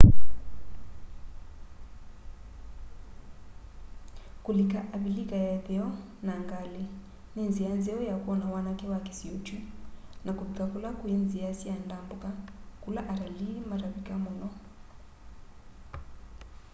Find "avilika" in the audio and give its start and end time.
4.95-5.35